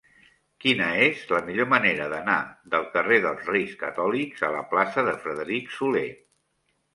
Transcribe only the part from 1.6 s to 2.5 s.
manera d'anar